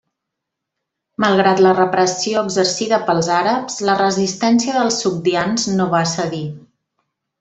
[1.25, 6.45] Malgrat la repressió exercida pels àrabs, la resistència dels sogdians no va cedir.